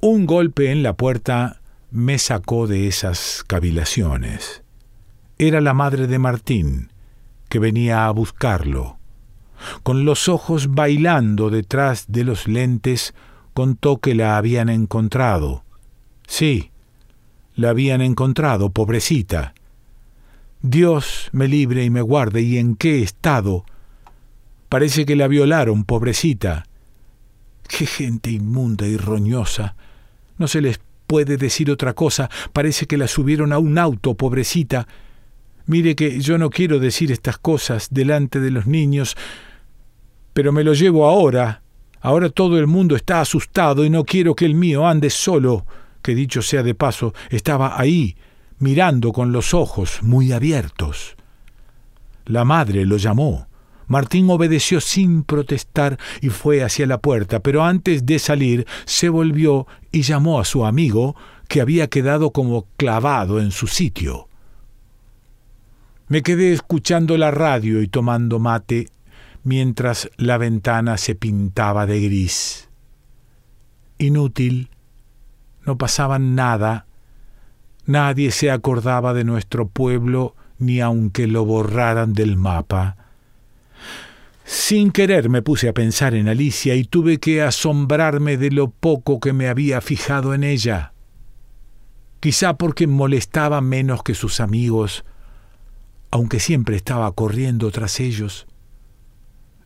Un 0.00 0.26
golpe 0.26 0.70
en 0.70 0.82
la 0.82 0.98
puerta 0.98 1.62
me 1.90 2.18
sacó 2.18 2.66
de 2.66 2.88
esas 2.88 3.42
cavilaciones. 3.46 4.62
Era 5.38 5.62
la 5.62 5.72
madre 5.72 6.06
de 6.08 6.18
Martín 6.18 6.91
que 7.52 7.58
venía 7.58 8.06
a 8.06 8.10
buscarlo. 8.12 8.96
Con 9.82 10.06
los 10.06 10.26
ojos 10.30 10.68
bailando 10.68 11.50
detrás 11.50 12.06
de 12.08 12.24
los 12.24 12.48
lentes, 12.48 13.12
contó 13.52 13.98
que 13.98 14.14
la 14.14 14.38
habían 14.38 14.70
encontrado. 14.70 15.62
Sí, 16.26 16.70
la 17.54 17.68
habían 17.68 18.00
encontrado, 18.00 18.70
pobrecita. 18.70 19.52
Dios 20.62 21.28
me 21.32 21.46
libre 21.46 21.84
y 21.84 21.90
me 21.90 22.00
guarde, 22.00 22.40
¿y 22.40 22.56
en 22.56 22.74
qué 22.74 23.02
estado? 23.02 23.66
Parece 24.70 25.04
que 25.04 25.14
la 25.14 25.28
violaron, 25.28 25.84
pobrecita. 25.84 26.64
Qué 27.68 27.84
gente 27.84 28.30
inmunda 28.30 28.86
y 28.86 28.96
roñosa. 28.96 29.76
No 30.38 30.48
se 30.48 30.62
les 30.62 30.80
puede 31.06 31.36
decir 31.36 31.70
otra 31.70 31.92
cosa. 31.92 32.30
Parece 32.54 32.86
que 32.86 32.96
la 32.96 33.08
subieron 33.08 33.52
a 33.52 33.58
un 33.58 33.76
auto, 33.76 34.14
pobrecita, 34.14 34.88
Mire 35.66 35.94
que 35.94 36.20
yo 36.20 36.38
no 36.38 36.50
quiero 36.50 36.78
decir 36.78 37.12
estas 37.12 37.38
cosas 37.38 37.88
delante 37.90 38.40
de 38.40 38.50
los 38.50 38.66
niños, 38.66 39.16
pero 40.32 40.52
me 40.52 40.64
lo 40.64 40.74
llevo 40.74 41.06
ahora. 41.06 41.62
Ahora 42.00 42.30
todo 42.30 42.58
el 42.58 42.66
mundo 42.66 42.96
está 42.96 43.20
asustado 43.20 43.84
y 43.84 43.90
no 43.90 44.04
quiero 44.04 44.34
que 44.34 44.44
el 44.44 44.54
mío 44.54 44.86
ande 44.86 45.08
solo, 45.10 45.66
que 46.02 46.14
dicho 46.14 46.42
sea 46.42 46.62
de 46.62 46.74
paso, 46.74 47.14
estaba 47.30 47.78
ahí, 47.80 48.16
mirando 48.58 49.12
con 49.12 49.30
los 49.30 49.54
ojos 49.54 50.02
muy 50.02 50.32
abiertos. 50.32 51.16
La 52.24 52.44
madre 52.44 52.84
lo 52.84 52.96
llamó. 52.96 53.46
Martín 53.86 54.30
obedeció 54.30 54.80
sin 54.80 55.22
protestar 55.22 55.98
y 56.20 56.30
fue 56.30 56.62
hacia 56.62 56.86
la 56.86 56.98
puerta, 56.98 57.40
pero 57.40 57.62
antes 57.62 58.06
de 58.06 58.18
salir 58.18 58.66
se 58.84 59.08
volvió 59.08 59.66
y 59.90 60.02
llamó 60.02 60.40
a 60.40 60.44
su 60.44 60.64
amigo, 60.64 61.14
que 61.48 61.60
había 61.60 61.88
quedado 61.88 62.30
como 62.30 62.66
clavado 62.76 63.38
en 63.38 63.50
su 63.50 63.66
sitio. 63.66 64.28
Me 66.08 66.22
quedé 66.22 66.52
escuchando 66.52 67.16
la 67.16 67.30
radio 67.30 67.80
y 67.80 67.88
tomando 67.88 68.38
mate 68.38 68.88
mientras 69.44 70.10
la 70.16 70.38
ventana 70.38 70.96
se 70.98 71.14
pintaba 71.14 71.86
de 71.86 72.00
gris. 72.00 72.68
Inútil, 73.98 74.70
no 75.64 75.78
pasaba 75.78 76.18
nada, 76.18 76.86
nadie 77.86 78.30
se 78.30 78.50
acordaba 78.50 79.14
de 79.14 79.24
nuestro 79.24 79.68
pueblo 79.68 80.34
ni 80.58 80.80
aunque 80.80 81.26
lo 81.26 81.44
borraran 81.44 82.12
del 82.12 82.36
mapa. 82.36 82.96
Sin 84.44 84.90
querer 84.90 85.28
me 85.28 85.42
puse 85.42 85.68
a 85.68 85.72
pensar 85.72 86.14
en 86.14 86.28
Alicia 86.28 86.74
y 86.74 86.84
tuve 86.84 87.18
que 87.18 87.42
asombrarme 87.42 88.36
de 88.36 88.50
lo 88.50 88.70
poco 88.70 89.20
que 89.20 89.32
me 89.32 89.48
había 89.48 89.80
fijado 89.80 90.34
en 90.34 90.44
ella. 90.44 90.92
Quizá 92.20 92.56
porque 92.56 92.86
molestaba 92.86 93.60
menos 93.60 94.02
que 94.02 94.14
sus 94.14 94.40
amigos, 94.40 95.04
aunque 96.12 96.38
siempre 96.38 96.76
estaba 96.76 97.10
corriendo 97.10 97.72
tras 97.72 97.98
ellos. 97.98 98.46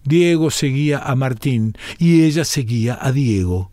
Diego 0.05 0.51
seguía 0.51 1.01
a 1.01 1.15
Martín 1.17 1.75
y 1.99 2.23
ella 2.23 2.45
seguía 2.45 2.97
a 2.99 3.13
Diego, 3.13 3.73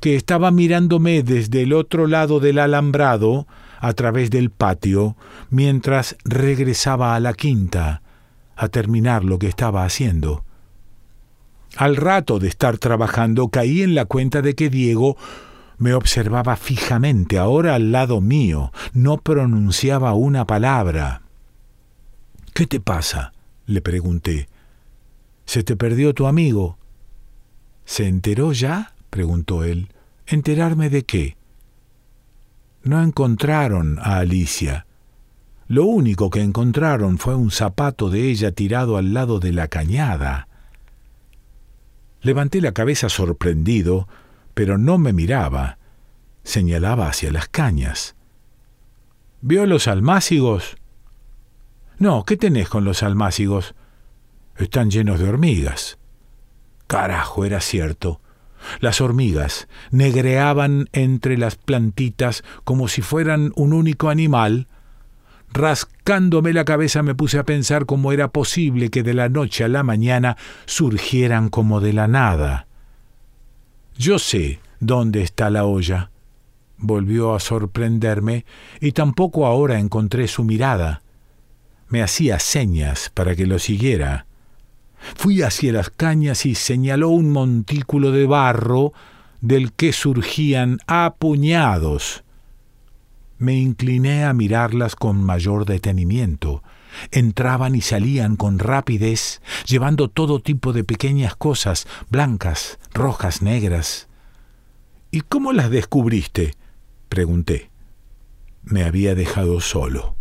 que 0.00 0.16
estaba 0.16 0.50
mirándome 0.50 1.22
desde 1.22 1.62
el 1.62 1.72
otro 1.72 2.06
lado 2.08 2.40
del 2.40 2.58
alambrado, 2.58 3.46
a 3.78 3.92
través 3.92 4.30
del 4.30 4.50
patio, 4.50 5.16
mientras 5.50 6.16
regresaba 6.24 7.14
a 7.14 7.20
la 7.20 7.34
quinta 7.34 8.02
a 8.56 8.68
terminar 8.68 9.22
lo 9.22 9.38
que 9.38 9.48
estaba 9.48 9.84
haciendo. 9.84 10.44
Al 11.76 11.94
rato 11.94 12.38
de 12.38 12.48
estar 12.48 12.78
trabajando 12.78 13.48
caí 13.48 13.82
en 13.82 13.94
la 13.94 14.06
cuenta 14.06 14.42
de 14.42 14.54
que 14.54 14.70
Diego 14.70 15.16
me 15.78 15.92
observaba 15.92 16.56
fijamente, 16.56 17.38
ahora 17.38 17.74
al 17.74 17.92
lado 17.92 18.20
mío, 18.20 18.72
no 18.94 19.18
pronunciaba 19.18 20.14
una 20.14 20.46
palabra. 20.46 21.25
¿Qué 22.56 22.66
te 22.66 22.80
pasa? 22.80 23.34
le 23.66 23.82
pregunté. 23.82 24.48
¿Se 25.44 25.62
te 25.62 25.76
perdió 25.76 26.14
tu 26.14 26.26
amigo? 26.26 26.78
¿Se 27.84 28.08
enteró 28.08 28.52
ya? 28.52 28.94
preguntó 29.10 29.62
él. 29.62 29.88
¿Enterarme 30.26 30.88
de 30.88 31.02
qué? 31.04 31.36
No 32.82 33.02
encontraron 33.02 33.98
a 33.98 34.20
Alicia. 34.20 34.86
Lo 35.68 35.84
único 35.84 36.30
que 36.30 36.40
encontraron 36.40 37.18
fue 37.18 37.34
un 37.34 37.50
zapato 37.50 38.08
de 38.08 38.30
ella 38.30 38.52
tirado 38.52 38.96
al 38.96 39.12
lado 39.12 39.38
de 39.38 39.52
la 39.52 39.68
cañada. 39.68 40.48
Levanté 42.22 42.62
la 42.62 42.72
cabeza 42.72 43.10
sorprendido, 43.10 44.08
pero 44.54 44.78
no 44.78 44.96
me 44.96 45.12
miraba. 45.12 45.76
Señalaba 46.42 47.08
hacia 47.08 47.30
las 47.30 47.48
cañas. 47.48 48.16
¿Vio 49.42 49.66
los 49.66 49.88
almácigos? 49.88 50.78
No, 51.98 52.24
¿qué 52.24 52.36
tenés 52.36 52.68
con 52.68 52.84
los 52.84 53.02
almácigos? 53.02 53.74
Están 54.58 54.90
llenos 54.90 55.18
de 55.18 55.28
hormigas. 55.28 55.98
Carajo, 56.86 57.46
era 57.46 57.60
cierto. 57.60 58.20
Las 58.80 59.00
hormigas 59.00 59.66
negreaban 59.90 60.88
entre 60.92 61.38
las 61.38 61.56
plantitas 61.56 62.44
como 62.64 62.88
si 62.88 63.00
fueran 63.00 63.52
un 63.56 63.72
único 63.72 64.10
animal. 64.10 64.66
Rascándome 65.52 66.52
la 66.52 66.66
cabeza 66.66 67.02
me 67.02 67.14
puse 67.14 67.38
a 67.38 67.44
pensar 67.44 67.86
cómo 67.86 68.12
era 68.12 68.28
posible 68.28 68.90
que 68.90 69.02
de 69.02 69.14
la 69.14 69.30
noche 69.30 69.64
a 69.64 69.68
la 69.68 69.82
mañana 69.82 70.36
surgieran 70.66 71.48
como 71.48 71.80
de 71.80 71.94
la 71.94 72.08
nada. 72.08 72.66
Yo 73.96 74.18
sé 74.18 74.60
dónde 74.80 75.22
está 75.22 75.48
la 75.48 75.64
olla. 75.64 76.10
Volvió 76.76 77.34
a 77.34 77.40
sorprenderme 77.40 78.44
y 78.80 78.92
tampoco 78.92 79.46
ahora 79.46 79.78
encontré 79.78 80.28
su 80.28 80.44
mirada 80.44 81.02
me 81.88 82.02
hacía 82.02 82.38
señas 82.38 83.10
para 83.14 83.34
que 83.36 83.46
lo 83.46 83.58
siguiera. 83.58 84.26
Fui 85.14 85.42
hacia 85.42 85.72
las 85.72 85.90
cañas 85.90 86.46
y 86.46 86.54
señaló 86.54 87.10
un 87.10 87.30
montículo 87.30 88.10
de 88.10 88.26
barro 88.26 88.92
del 89.40 89.72
que 89.72 89.92
surgían 89.92 90.78
apuñados. 90.86 92.24
Me 93.38 93.54
incliné 93.54 94.24
a 94.24 94.32
mirarlas 94.32 94.96
con 94.96 95.22
mayor 95.22 95.66
detenimiento. 95.66 96.62
Entraban 97.10 97.74
y 97.74 97.82
salían 97.82 98.36
con 98.36 98.58
rapidez, 98.58 99.42
llevando 99.66 100.08
todo 100.08 100.40
tipo 100.40 100.72
de 100.72 100.82
pequeñas 100.82 101.36
cosas, 101.36 101.86
blancas, 102.08 102.78
rojas, 102.94 103.42
negras. 103.42 104.08
¿Y 105.10 105.20
cómo 105.20 105.52
las 105.52 105.70
descubriste? 105.70 106.54
pregunté. 107.08 107.70
Me 108.62 108.82
había 108.82 109.14
dejado 109.14 109.60
solo. 109.60 110.16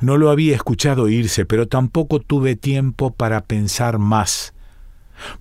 No 0.00 0.16
lo 0.16 0.30
había 0.30 0.54
escuchado 0.54 1.08
irse, 1.08 1.44
pero 1.44 1.68
tampoco 1.68 2.20
tuve 2.20 2.56
tiempo 2.56 3.12
para 3.12 3.44
pensar 3.44 3.98
más, 3.98 4.54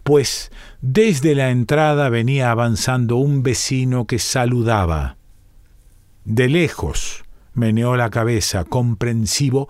pues 0.04 0.52
desde 0.82 1.36
la 1.36 1.50
entrada 1.50 2.10
venía 2.10 2.52
avanzando 2.52 3.18
un 3.18 3.44
vecino 3.44 4.06
que 4.06 4.20
saludaba. 4.20 5.18
De 6.24 6.48
lejos 6.48 7.24
meneó 7.54 7.96
la 7.96 8.10
cabeza, 8.10 8.64
comprensivo, 8.64 9.70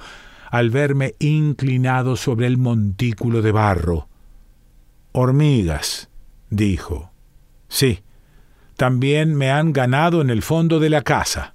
al 0.50 0.70
verme 0.70 1.15
inclinado 1.20 2.15
sobre 2.15 2.48
el 2.48 2.58
montículo 2.58 3.41
de 3.41 3.51
barro. 3.51 4.08
Hormigas, 5.12 6.10
dijo. 6.50 7.12
Sí, 7.67 8.01
también 8.77 9.36
me 9.36 9.51
han 9.51 9.74
ganado 9.74 10.22
en 10.22 10.29
el 10.29 10.41
fondo 10.41 10.79
de 10.79 10.89
la 10.89 11.01
casa 11.01 11.54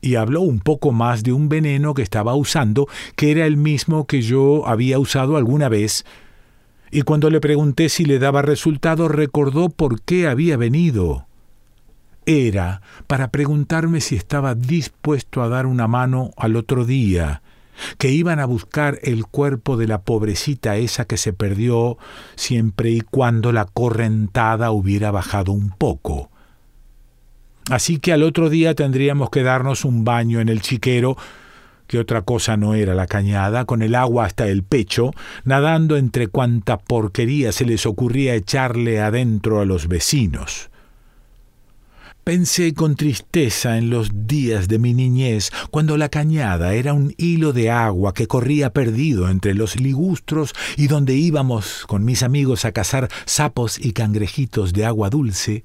y 0.00 0.14
habló 0.14 0.40
un 0.40 0.60
poco 0.60 0.92
más 0.92 1.22
de 1.22 1.32
un 1.32 1.48
veneno 1.48 1.94
que 1.94 2.02
estaba 2.02 2.34
usando, 2.34 2.88
que 3.16 3.30
era 3.30 3.46
el 3.46 3.56
mismo 3.56 4.06
que 4.06 4.22
yo 4.22 4.66
había 4.66 4.98
usado 4.98 5.36
alguna 5.36 5.68
vez, 5.68 6.04
y 6.90 7.02
cuando 7.02 7.30
le 7.30 7.40
pregunté 7.40 7.88
si 7.88 8.04
le 8.04 8.18
daba 8.18 8.42
resultado 8.42 9.08
recordó 9.08 9.68
por 9.68 10.02
qué 10.02 10.26
había 10.26 10.56
venido. 10.56 11.26
Era 12.26 12.82
para 13.06 13.30
preguntarme 13.30 14.00
si 14.00 14.16
estaba 14.16 14.54
dispuesto 14.54 15.42
a 15.42 15.48
dar 15.48 15.66
una 15.66 15.86
mano 15.86 16.32
al 16.36 16.56
otro 16.56 16.84
día, 16.84 17.42
que 17.98 18.10
iban 18.10 18.40
a 18.40 18.44
buscar 18.44 18.98
el 19.02 19.26
cuerpo 19.26 19.76
de 19.76 19.86
la 19.86 20.02
pobrecita 20.02 20.76
esa 20.76 21.06
que 21.06 21.16
se 21.16 21.32
perdió 21.32 21.96
siempre 22.34 22.90
y 22.90 23.00
cuando 23.00 23.52
la 23.52 23.64
correntada 23.64 24.70
hubiera 24.70 25.10
bajado 25.10 25.52
un 25.52 25.70
poco. 25.70 26.29
Así 27.68 27.98
que 27.98 28.12
al 28.12 28.22
otro 28.22 28.48
día 28.48 28.74
tendríamos 28.74 29.30
que 29.30 29.42
darnos 29.42 29.84
un 29.84 30.04
baño 30.04 30.40
en 30.40 30.48
el 30.48 30.62
chiquero, 30.62 31.16
que 31.86 31.98
otra 31.98 32.22
cosa 32.22 32.56
no 32.56 32.74
era 32.74 32.94
la 32.94 33.06
cañada, 33.06 33.64
con 33.64 33.82
el 33.82 33.96
agua 33.96 34.24
hasta 34.24 34.46
el 34.46 34.62
pecho, 34.62 35.10
nadando 35.44 35.96
entre 35.96 36.28
cuanta 36.28 36.78
porquería 36.78 37.52
se 37.52 37.64
les 37.64 37.84
ocurría 37.84 38.34
echarle 38.34 39.00
adentro 39.00 39.60
a 39.60 39.64
los 39.64 39.88
vecinos. 39.88 40.70
Pensé 42.22 42.74
con 42.74 42.96
tristeza 42.96 43.76
en 43.78 43.90
los 43.90 44.10
días 44.28 44.68
de 44.68 44.78
mi 44.78 44.94
niñez, 44.94 45.50
cuando 45.70 45.96
la 45.96 46.10
cañada 46.10 46.74
era 46.74 46.92
un 46.92 47.14
hilo 47.16 47.52
de 47.52 47.70
agua 47.70 48.14
que 48.14 48.28
corría 48.28 48.72
perdido 48.72 49.28
entre 49.28 49.54
los 49.54 49.80
ligustros 49.80 50.54
y 50.76 50.86
donde 50.86 51.14
íbamos 51.14 51.86
con 51.88 52.04
mis 52.04 52.22
amigos 52.22 52.64
a 52.64 52.72
cazar 52.72 53.08
sapos 53.24 53.84
y 53.84 53.92
cangrejitos 53.92 54.72
de 54.72 54.84
agua 54.84 55.10
dulce. 55.10 55.64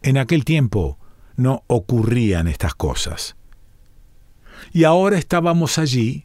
En 0.00 0.16
aquel 0.16 0.44
tiempo 0.44 0.96
no 1.36 1.62
ocurrían 1.66 2.48
estas 2.48 2.74
cosas. 2.74 3.36
Y 4.72 4.84
ahora 4.84 5.18
estábamos 5.18 5.78
allí, 5.78 6.24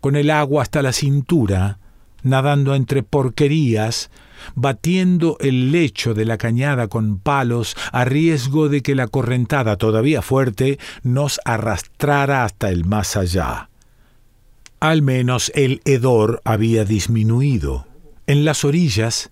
con 0.00 0.16
el 0.16 0.30
agua 0.30 0.62
hasta 0.62 0.82
la 0.82 0.92
cintura, 0.92 1.78
nadando 2.22 2.74
entre 2.74 3.02
porquerías, 3.02 4.10
batiendo 4.54 5.36
el 5.40 5.72
lecho 5.72 6.14
de 6.14 6.24
la 6.24 6.38
cañada 6.38 6.88
con 6.88 7.18
palos 7.18 7.76
a 7.92 8.04
riesgo 8.04 8.68
de 8.68 8.82
que 8.82 8.94
la 8.94 9.08
correntada 9.08 9.76
todavía 9.76 10.22
fuerte 10.22 10.78
nos 11.02 11.40
arrastrara 11.44 12.44
hasta 12.44 12.70
el 12.70 12.84
más 12.84 13.16
allá. 13.16 13.70
Al 14.80 15.02
menos 15.02 15.50
el 15.54 15.80
hedor 15.84 16.42
había 16.44 16.84
disminuido. 16.84 17.86
En 18.26 18.44
las 18.44 18.64
orillas, 18.64 19.30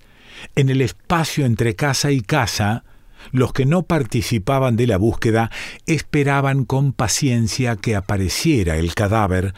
en 0.56 0.68
el 0.68 0.80
espacio 0.80 1.44
entre 1.44 1.76
casa 1.76 2.10
y 2.10 2.20
casa, 2.20 2.84
los 3.32 3.52
que 3.52 3.66
no 3.66 3.82
participaban 3.82 4.76
de 4.76 4.86
la 4.86 4.96
búsqueda 4.96 5.50
esperaban 5.86 6.64
con 6.64 6.92
paciencia 6.92 7.76
que 7.76 7.96
apareciera 7.96 8.76
el 8.76 8.94
cadáver 8.94 9.54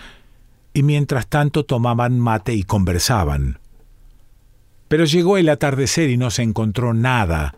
y 0.75 0.83
mientras 0.83 1.27
tanto 1.27 1.65
tomaban 1.65 2.19
mate 2.19 2.55
y 2.55 2.63
conversaban. 2.63 3.59
Pero 4.89 5.05
llegó 5.05 5.39
el 5.39 5.49
atardecer 5.49 6.11
y 6.11 6.17
no 6.17 6.31
se 6.31 6.43
encontró 6.43 6.95
nada. 6.95 7.55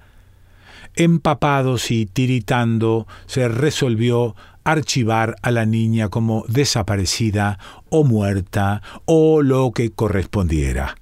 Empapados 0.94 1.90
y 1.90 2.06
tiritando, 2.06 3.06
se 3.26 3.48
resolvió 3.48 4.34
archivar 4.64 5.36
a 5.42 5.50
la 5.50 5.64
niña 5.64 6.10
como 6.10 6.44
desaparecida 6.48 7.58
o 7.88 8.04
muerta 8.04 8.82
o 9.06 9.42
lo 9.42 9.72
que 9.72 9.90
correspondiera. 9.90 10.97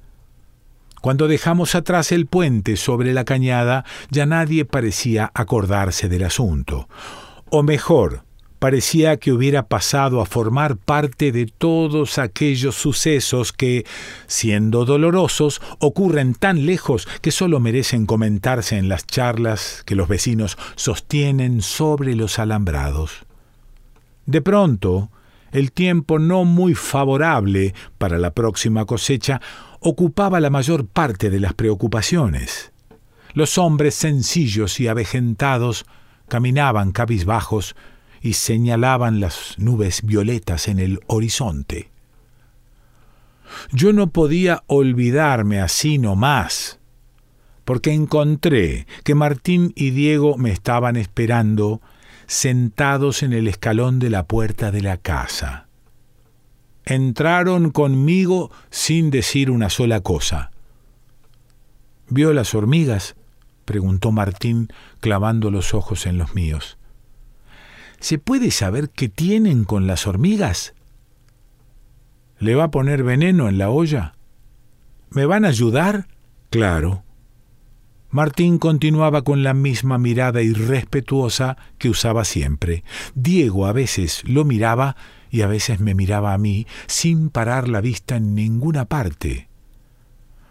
Cuando 1.00 1.28
dejamos 1.28 1.74
atrás 1.74 2.12
el 2.12 2.26
puente 2.26 2.76
sobre 2.76 3.12
la 3.12 3.24
cañada, 3.24 3.84
ya 4.10 4.26
nadie 4.26 4.64
parecía 4.64 5.30
acordarse 5.34 6.08
del 6.08 6.24
asunto. 6.24 6.88
O 7.50 7.62
mejor, 7.62 8.24
parecía 8.58 9.16
que 9.18 9.32
hubiera 9.32 9.66
pasado 9.68 10.20
a 10.20 10.26
formar 10.26 10.76
parte 10.76 11.32
de 11.32 11.46
todos 11.46 12.18
aquellos 12.18 12.74
sucesos 12.74 13.52
que, 13.52 13.84
siendo 14.26 14.84
dolorosos, 14.84 15.60
ocurren 15.78 16.34
tan 16.34 16.66
lejos 16.66 17.06
que 17.20 17.30
sólo 17.30 17.60
merecen 17.60 18.06
comentarse 18.06 18.76
en 18.76 18.88
las 18.88 19.06
charlas 19.06 19.82
que 19.86 19.94
los 19.94 20.08
vecinos 20.08 20.58
sostienen 20.74 21.62
sobre 21.62 22.16
los 22.16 22.38
alambrados. 22.38 23.26
De 24.24 24.42
pronto, 24.42 25.10
el 25.52 25.72
tiempo 25.72 26.18
no 26.18 26.44
muy 26.44 26.74
favorable 26.74 27.74
para 27.98 28.18
la 28.18 28.32
próxima 28.32 28.84
cosecha 28.84 29.40
ocupaba 29.80 30.40
la 30.40 30.50
mayor 30.50 30.86
parte 30.86 31.30
de 31.30 31.40
las 31.40 31.54
preocupaciones. 31.54 32.72
Los 33.34 33.58
hombres 33.58 33.94
sencillos 33.94 34.80
y 34.80 34.88
avejentados 34.88 35.86
caminaban 36.28 36.92
cabizbajos 36.92 37.76
y 38.20 38.32
señalaban 38.32 39.20
las 39.20 39.54
nubes 39.58 40.02
violetas 40.02 40.68
en 40.68 40.78
el 40.78 41.00
horizonte. 41.06 41.90
Yo 43.72 43.92
no 43.92 44.08
podía 44.08 44.64
olvidarme 44.66 45.60
así 45.60 45.98
nomás, 45.98 46.80
porque 47.64 47.92
encontré 47.92 48.86
que 49.04 49.14
Martín 49.14 49.72
y 49.76 49.90
Diego 49.90 50.36
me 50.36 50.50
estaban 50.50 50.96
esperando 50.96 51.80
sentados 52.26 53.22
en 53.22 53.32
el 53.32 53.46
escalón 53.48 53.98
de 53.98 54.10
la 54.10 54.24
puerta 54.24 54.70
de 54.70 54.82
la 54.82 54.96
casa. 54.96 55.65
Entraron 56.86 57.70
conmigo 57.70 58.52
sin 58.70 59.10
decir 59.10 59.50
una 59.50 59.70
sola 59.70 60.00
cosa. 60.00 60.52
¿Vio 62.08 62.32
las 62.32 62.54
hormigas? 62.54 63.16
preguntó 63.64 64.12
Martín, 64.12 64.68
clavando 65.00 65.50
los 65.50 65.74
ojos 65.74 66.06
en 66.06 66.16
los 66.16 66.36
míos. 66.36 66.78
¿Se 67.98 68.18
puede 68.18 68.52
saber 68.52 68.90
qué 68.90 69.08
tienen 69.08 69.64
con 69.64 69.88
las 69.88 70.06
hormigas? 70.06 70.74
¿Le 72.38 72.54
va 72.54 72.64
a 72.64 72.70
poner 72.70 73.02
veneno 73.02 73.48
en 73.48 73.58
la 73.58 73.68
olla? 73.68 74.14
¿Me 75.10 75.26
van 75.26 75.44
a 75.44 75.48
ayudar? 75.48 76.06
Claro. 76.50 77.02
Martín 78.10 78.58
continuaba 78.58 79.22
con 79.22 79.42
la 79.42 79.54
misma 79.54 79.98
mirada 79.98 80.40
irrespetuosa 80.40 81.56
que 81.78 81.88
usaba 81.88 82.24
siempre. 82.24 82.84
Diego 83.16 83.66
a 83.66 83.72
veces 83.72 84.22
lo 84.24 84.44
miraba 84.44 84.96
y 85.30 85.42
a 85.42 85.46
veces 85.46 85.80
me 85.80 85.94
miraba 85.94 86.32
a 86.32 86.38
mí 86.38 86.66
sin 86.86 87.30
parar 87.30 87.68
la 87.68 87.80
vista 87.80 88.16
en 88.16 88.34
ninguna 88.34 88.84
parte. 88.84 89.48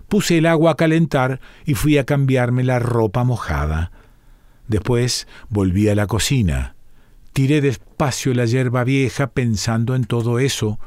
Puse 0.07 0.37
el 0.37 0.45
agua 0.45 0.71
a 0.71 0.75
calentar 0.75 1.39
y 1.65 1.73
fui 1.73 1.97
a 1.97 2.05
cambiarme 2.05 2.63
la 2.63 2.79
ropa 2.79 3.23
mojada. 3.23 3.91
Después 4.67 5.27
volví 5.49 5.89
a 5.89 5.95
la 5.95 6.07
cocina. 6.07 6.75
Tiré 7.33 7.61
despacio 7.61 8.33
la 8.33 8.45
hierba 8.45 8.83
vieja 8.83 9.27
pensando 9.27 9.95
en 9.95 10.05
todo 10.05 10.39
eso. 10.39 10.79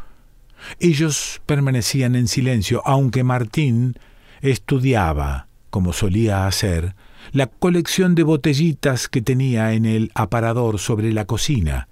Ellos 0.81 1.43
permanecían 1.47 2.17
en 2.17 2.29
silencio, 2.29 2.83
aunque 2.85 3.23
Martín 3.23 3.99
estudiaba, 4.41 5.49
como 5.71 5.93
solía 5.93 6.47
hacer, 6.47 6.95
la 7.33 7.47
colección 7.47 8.15
de 8.15 8.23
botellitas 8.23 9.09
que 9.09 9.21
tenía 9.21 9.73
en 9.75 9.85
el 9.85 10.11
aparador 10.15 10.79
sobre 10.79 11.13
la 11.13 11.27
cocina. 11.27 11.89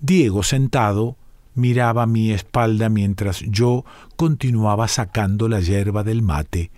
Diego, 0.00 0.42
sentado, 0.42 1.16
miraba 1.54 2.06
mi 2.06 2.32
espalda 2.32 2.88
mientras 2.88 3.40
yo 3.40 3.84
continuaba 4.16 4.88
sacando 4.88 5.48
la 5.48 5.60
hierba 5.60 6.04
del 6.04 6.22
mate. 6.22 6.70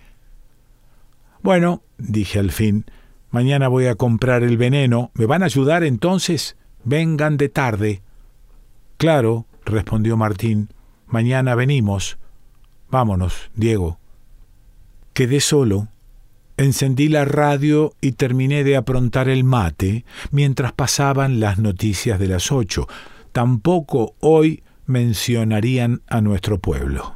Bueno, 1.41 1.83
dije 1.97 2.39
al 2.39 2.51
fin, 2.51 2.85
mañana 3.31 3.67
voy 3.67 3.87
a 3.87 3.95
comprar 3.95 4.43
el 4.43 4.57
veneno. 4.57 5.11
¿Me 5.13 5.25
van 5.25 5.43
a 5.43 5.45
ayudar 5.45 5.83
entonces? 5.83 6.57
Vengan 6.83 7.37
de 7.37 7.49
tarde. 7.49 8.01
Claro, 8.97 9.45
respondió 9.65 10.17
Martín. 10.17 10.69
Mañana 11.07 11.55
venimos. 11.55 12.17
Vámonos, 12.89 13.51
Diego. 13.55 13.99
Quedé 15.13 15.39
solo. 15.39 15.87
Encendí 16.59 17.07
la 17.07 17.23
radio 17.23 17.93
y 18.01 18.11
terminé 18.11 18.65
de 18.65 18.75
aprontar 18.75 19.29
el 19.29 19.45
mate 19.45 20.03
mientras 20.29 20.73
pasaban 20.73 21.39
las 21.39 21.57
noticias 21.57 22.19
de 22.19 22.27
las 22.27 22.51
ocho. 22.51 22.85
Tampoco 23.31 24.13
hoy 24.19 24.61
mencionarían 24.85 26.01
a 26.07 26.19
nuestro 26.19 26.59
pueblo. 26.59 27.15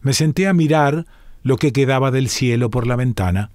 Me 0.00 0.12
senté 0.12 0.46
a 0.46 0.52
mirar 0.52 1.06
lo 1.42 1.56
que 1.56 1.72
quedaba 1.72 2.12
del 2.12 2.28
cielo 2.28 2.70
por 2.70 2.86
la 2.86 2.94
ventana. 2.94 3.50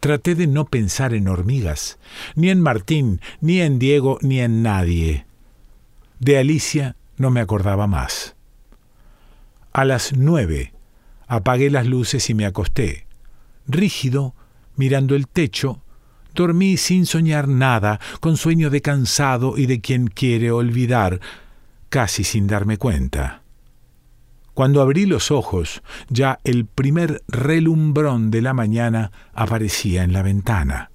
Traté 0.00 0.34
de 0.34 0.46
no 0.46 0.66
pensar 0.66 1.14
en 1.14 1.28
hormigas, 1.28 1.98
ni 2.34 2.50
en 2.50 2.60
Martín, 2.60 3.22
ni 3.40 3.62
en 3.62 3.78
Diego, 3.78 4.18
ni 4.20 4.40
en 4.40 4.62
nadie. 4.62 5.24
De 6.20 6.36
Alicia 6.36 6.94
no 7.16 7.30
me 7.30 7.40
acordaba 7.40 7.86
más. 7.86 8.36
A 9.72 9.86
las 9.86 10.12
nueve 10.14 10.74
apagué 11.26 11.70
las 11.70 11.86
luces 11.86 12.28
y 12.28 12.34
me 12.34 12.44
acosté. 12.44 13.06
Rígido, 13.66 14.34
mirando 14.78 15.14
el 15.14 15.28
techo, 15.28 15.82
dormí 16.34 16.76
sin 16.76 17.04
soñar 17.04 17.48
nada, 17.48 18.00
con 18.20 18.36
sueño 18.36 18.70
de 18.70 18.80
cansado 18.80 19.58
y 19.58 19.66
de 19.66 19.80
quien 19.80 20.06
quiere 20.06 20.50
olvidar, 20.50 21.20
casi 21.88 22.24
sin 22.24 22.46
darme 22.46 22.78
cuenta. 22.78 23.42
Cuando 24.54 24.82
abrí 24.82 25.06
los 25.06 25.30
ojos, 25.30 25.82
ya 26.08 26.40
el 26.42 26.66
primer 26.66 27.22
relumbrón 27.28 28.30
de 28.30 28.42
la 28.42 28.54
mañana 28.54 29.12
aparecía 29.32 30.02
en 30.02 30.12
la 30.12 30.22
ventana. 30.22 30.90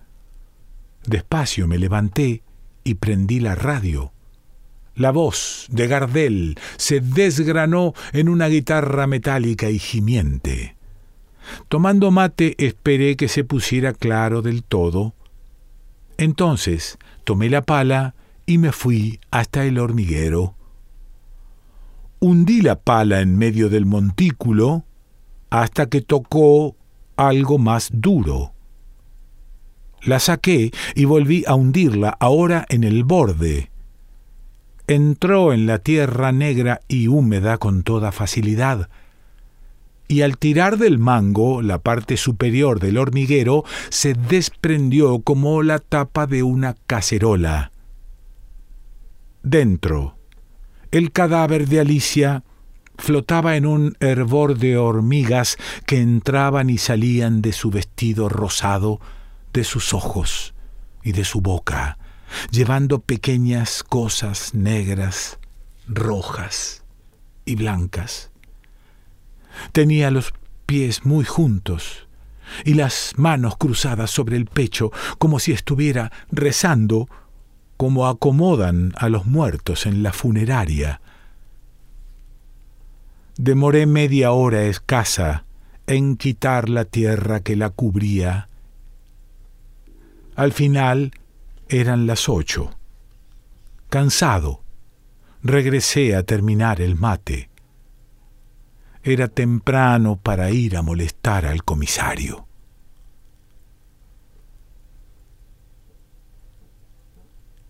Despacio 1.06 1.68
me 1.68 1.78
levanté 1.78 2.44
y 2.84 2.96
prendí 2.96 3.40
la 3.40 3.56
radio. 3.56 4.12
La 4.96 5.12
voz 5.12 5.68
de 5.70 5.88
Gardel 5.88 6.60
se 6.78 7.00
desgranó 7.00 7.94
en 8.12 8.30
una 8.30 8.48
guitarra 8.48 9.08
metálica 9.08 9.70
y 9.70 9.80
gimiente. 9.80 10.76
Tomando 11.70 12.12
mate 12.12 12.56
esperé 12.58 13.16
que 13.16 13.28
se 13.28 13.44
pusiera 13.44 13.94
claro 13.94 14.42
del 14.42 14.64
todo. 14.64 15.14
Entonces 16.18 16.98
tomé 17.24 17.50
la 17.50 17.62
pala 17.62 18.16
y 18.46 18.58
me 18.58 18.72
fui 18.72 19.20
hasta 19.32 19.66
el 19.66 19.80
hormiguero 19.80 20.56
hundí 22.24 22.62
la 22.62 22.80
pala 22.80 23.20
en 23.20 23.38
medio 23.38 23.68
del 23.68 23.86
montículo 23.86 24.86
hasta 25.50 25.88
que 25.88 26.00
tocó 26.00 26.78
algo 27.18 27.58
más 27.58 27.90
duro. 27.92 28.54
La 30.04 30.20
saqué 30.20 30.72
y 30.96 31.04
volví 31.04 31.44
a 31.48 31.56
hundirla 31.56 32.16
ahora 32.22 32.66
en 32.70 32.86
el 32.86 33.04
borde. 33.04 33.72
Entró 34.88 35.52
en 35.52 35.66
la 35.66 35.80
tierra 35.80 36.32
negra 36.32 36.80
y 36.88 37.10
húmeda 37.10 37.58
con 37.58 37.84
toda 37.84 38.14
facilidad, 38.14 38.90
y 40.14 40.22
al 40.22 40.38
tirar 40.38 40.78
del 40.78 41.00
mango 41.00 41.64
la 41.64 41.80
parte 41.80 42.18
superior 42.18 42.80
del 42.80 43.00
hormiguero 43.00 43.64
se 43.90 44.14
desprendió 44.14 45.20
como 45.24 45.64
la 45.64 45.80
tapa 45.80 46.28
de 46.28 46.44
una 46.44 46.76
cacerola. 46.86 47.72
Dentro, 49.42 50.16
el 50.92 51.12
cadáver 51.12 51.68
de 51.68 51.80
Alicia 51.80 52.44
flotaba 53.00 53.56
en 53.56 53.66
un 53.66 53.98
hervor 54.00 54.56
de 54.60 54.78
hormigas 54.78 55.58
que 55.88 56.00
entraban 56.00 56.70
y 56.70 56.78
salían 56.78 57.42
de 57.42 57.52
su 57.52 57.72
vestido 57.72 58.30
rosado, 58.30 59.02
de 59.52 59.64
sus 59.64 59.96
ojos 59.96 60.54
y 61.02 61.14
de 61.14 61.26
su 61.26 61.42
boca, 61.42 61.98
llevando 62.52 63.00
pequeñas 63.00 63.82
cosas 63.82 64.54
negras, 64.54 65.40
rojas 65.88 66.84
y 67.46 67.56
blancas. 67.56 68.33
Tenía 69.72 70.12
los 70.12 70.34
pies 70.66 71.06
muy 71.06 71.26
juntos 71.26 72.08
y 72.66 72.74
las 72.74 73.14
manos 73.18 73.58
cruzadas 73.58 74.12
sobre 74.12 74.38
el 74.38 74.46
pecho 74.46 74.92
como 75.18 75.40
si 75.40 75.52
estuviera 75.52 76.12
rezando, 76.32 77.08
como 77.78 78.08
acomodan 78.08 78.94
a 78.98 79.10
los 79.10 79.26
muertos 79.26 79.86
en 79.86 80.04
la 80.04 80.14
funeraria. 80.14 81.02
Demoré 83.38 83.86
media 83.88 84.32
hora 84.32 84.64
escasa 84.64 85.46
en 85.88 86.18
quitar 86.18 86.70
la 86.70 86.86
tierra 86.86 87.42
que 87.42 87.56
la 87.56 87.70
cubría. 87.70 88.48
Al 90.36 90.54
final 90.54 91.12
eran 91.68 92.06
las 92.08 92.30
ocho. 92.30 92.72
Cansado, 93.90 94.62
regresé 95.42 96.16
a 96.16 96.24
terminar 96.24 96.80
el 96.80 96.96
mate. 96.96 97.50
Era 99.06 99.28
temprano 99.28 100.16
para 100.16 100.50
ir 100.50 100.78
a 100.78 100.82
molestar 100.82 101.46
al 101.46 101.66
comisario. 101.66 102.48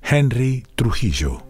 Henry 0.04 0.64
Trujillo 0.76 1.42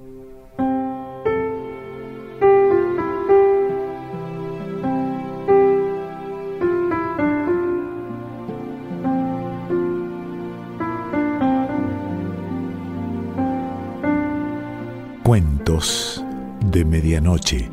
Cuentos 15.23 16.23
de 16.71 16.85
Medianoche. 16.85 17.72